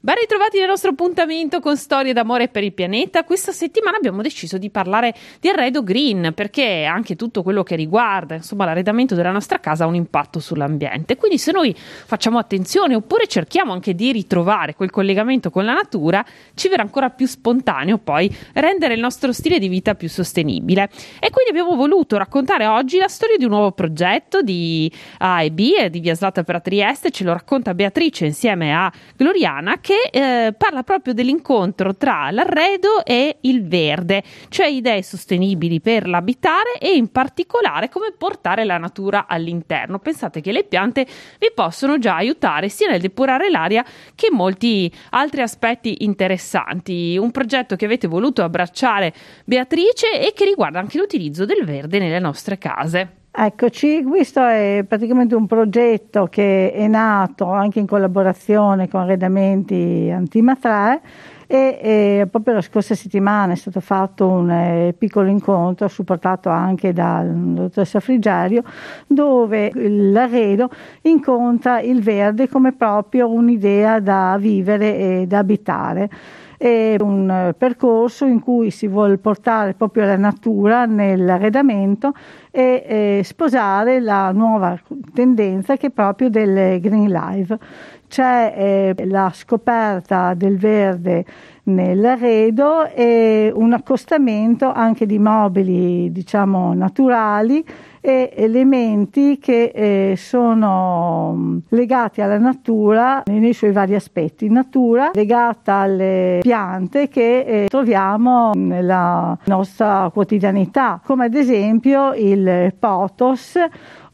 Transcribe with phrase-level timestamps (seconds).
[0.00, 3.24] Ben ritrovati nel nostro appuntamento con Storie d'amore per il pianeta.
[3.24, 8.36] Questa settimana abbiamo deciso di parlare di arredo green perché anche tutto quello che riguarda
[8.36, 11.16] insomma, l'arredamento della nostra casa ha un impatto sull'ambiente.
[11.16, 16.24] Quindi se noi facciamo attenzione oppure cerchiamo anche di ritrovare quel collegamento con la natura,
[16.54, 20.90] ci verrà ancora più spontaneo poi rendere il nostro stile di vita più sostenibile.
[21.18, 24.88] E quindi abbiamo voluto raccontare oggi la storia di un nuovo progetto di
[25.18, 29.80] A e B di Via Slata per Trieste, ce lo racconta Beatrice insieme a Gloriana
[29.88, 36.74] che eh, parla proprio dell'incontro tra l'arredo e il verde, cioè idee sostenibili per l'abitare
[36.78, 39.98] e in particolare come portare la natura all'interno.
[39.98, 41.06] Pensate che le piante
[41.38, 43.82] vi possono già aiutare sia nel depurare l'aria
[44.14, 47.16] che molti altri aspetti interessanti.
[47.16, 49.14] Un progetto che avete voluto abbracciare
[49.46, 53.27] Beatrice e che riguarda anche l'utilizzo del verde nelle nostre case.
[53.40, 61.00] Eccoci, questo è praticamente un progetto che è nato anche in collaborazione con Arredamenti Antimatrare
[61.46, 66.92] e, e proprio la scorsa settimana è stato fatto un eh, piccolo incontro supportato anche
[66.92, 68.64] dal dottoressa Frigerio
[69.06, 70.68] dove l'arredo
[71.02, 76.10] incontra il verde come proprio un'idea da vivere e da abitare
[76.58, 82.12] è un percorso in cui si vuole portare proprio la natura nell'arredamento
[82.50, 84.76] e eh, sposare la nuova
[85.18, 87.58] tendenza che è proprio del Green Life.
[88.06, 91.24] C'è eh, la scoperta del verde
[91.64, 97.62] nell'arredo e un accostamento anche di mobili diciamo naturali
[98.00, 104.48] e elementi che eh, sono mm, legati alla natura nei suoi vari aspetti.
[104.48, 113.58] Natura legata alle piante che eh, troviamo nella nostra quotidianità, come ad esempio il potos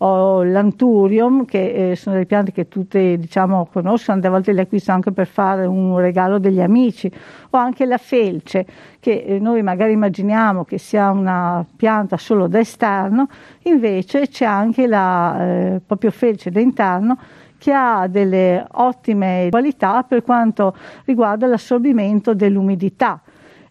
[0.07, 4.93] o l'anturium, che eh, sono delle piante che tutte diciamo, conoscono, a volte le acquisto
[4.93, 7.11] anche per fare un regalo degli amici,
[7.51, 8.67] o anche la felce,
[9.01, 13.29] che eh, noi magari immaginiamo che sia una pianta solo da esterno,
[13.63, 17.17] invece c'è anche la eh, proprio felce da interno
[17.57, 20.77] che ha delle ottime qualità per quanto
[21.07, 23.23] riguarda l'assorbimento dell'umidità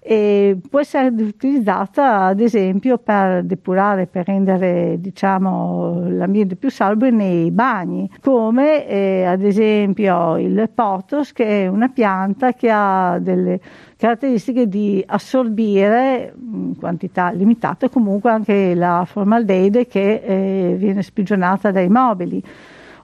[0.06, 7.52] e può essere utilizzata ad esempio per depurare, per rendere diciamo, l'ambiente più salubre nei
[7.52, 13.62] bagni, come eh, ad esempio il potos che è una pianta che ha delle
[13.96, 21.88] caratteristiche di assorbire in quantità limitate comunque anche la formaldeide che eh, viene sprigionata dai
[21.88, 22.44] mobili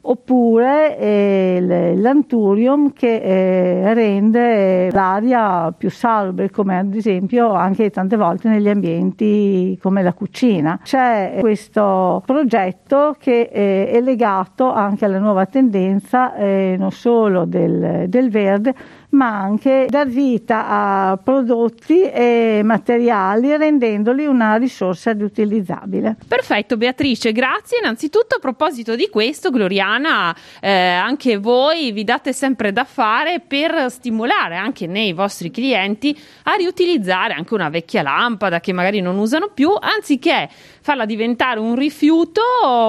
[0.01, 8.49] oppure eh, l'anturium che eh, rende l'aria più salubre come ad esempio anche tante volte
[8.49, 10.79] negli ambienti come la cucina.
[10.83, 18.05] C'è questo progetto che eh, è legato anche alla nuova tendenza eh, non solo del,
[18.07, 18.73] del verde
[19.09, 26.17] ma anche dar vita a prodotti e materiali rendendoli una risorsa riutilizzabile.
[26.27, 27.79] Perfetto Beatrice, grazie.
[27.81, 29.49] Innanzitutto a proposito di questo,
[29.89, 36.17] Gloriana, eh, anche voi vi date sempre da fare per stimolare anche nei vostri clienti
[36.43, 40.47] a riutilizzare anche una vecchia lampada che magari non usano più, anziché
[40.81, 42.41] farla diventare un rifiuto,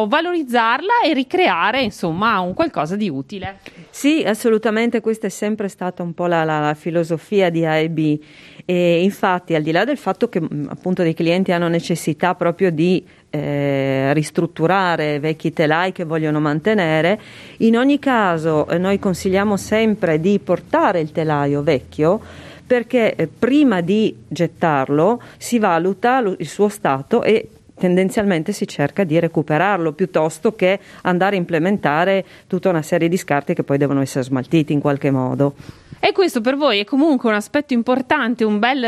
[0.06, 3.58] valorizzarla e ricreare insomma un qualcosa di utile.
[3.88, 8.18] Sì, assolutamente, questa è sempre stata un po' la, la, la filosofia di AEB
[8.70, 13.04] e infatti al di là del fatto che appunto dei clienti hanno necessità proprio di
[13.28, 17.20] eh, ristrutturare vecchi telai che vogliono mantenere,
[17.58, 22.20] in ogni caso eh, noi consigliamo sempre di portare il telaio vecchio
[22.64, 29.18] perché eh, prima di gettarlo si valuta il suo stato e tendenzialmente si cerca di
[29.18, 34.22] recuperarlo piuttosto che andare a implementare tutta una serie di scarti che poi devono essere
[34.22, 35.54] smaltiti in qualche modo.
[36.02, 38.82] E questo per voi è comunque un aspetto importante, un bel,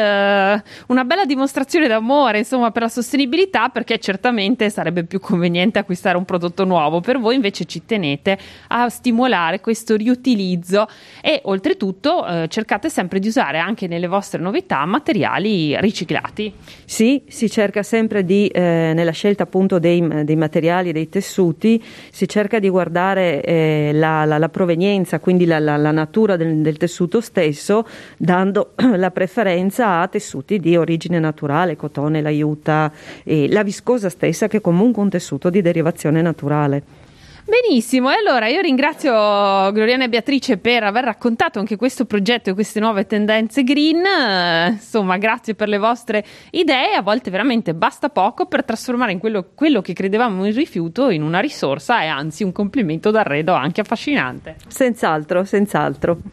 [0.86, 6.24] una bella dimostrazione d'amore insomma, per la sostenibilità, perché certamente sarebbe più conveniente acquistare un
[6.24, 7.02] prodotto nuovo.
[7.02, 10.88] Per voi invece ci tenete a stimolare questo riutilizzo
[11.20, 16.50] e oltretutto eh, cercate sempre di usare anche nelle vostre novità materiali riciclati.
[16.86, 22.26] Sì, si cerca sempre di, eh, nella scelta appunto dei, dei, materiali, dei tessuti, si
[22.26, 27.00] cerca di guardare eh, la, la, la, provenienza, quindi la, la natura del, del tessuto
[27.02, 32.92] tessuto stesso, dando la preferenza a tessuti di origine naturale, cotone, l'aiuta
[33.24, 37.02] e la viscosa stessa che è comunque un tessuto di derivazione naturale.
[37.44, 42.54] Benissimo, e allora io ringrazio Gloriana e Beatrice per aver raccontato anche questo progetto e
[42.54, 44.70] queste nuove tendenze green.
[44.70, 46.94] insomma, grazie per le vostre idee.
[46.94, 51.40] A volte veramente basta poco per trasformare quello, quello, che credevamo un rifiuto in una
[51.40, 54.56] risorsa e anzi un complimento d'arredo anche affascinante.
[54.68, 56.16] Senz'altro, senz'altro.